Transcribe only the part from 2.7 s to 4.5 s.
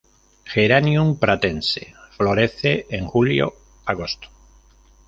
en julio-agosto.